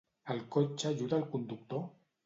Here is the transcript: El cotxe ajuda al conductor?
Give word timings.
El 0.35 0.39
cotxe 0.55 0.89
ajuda 0.93 1.19
al 1.21 1.29
conductor? 1.37 1.89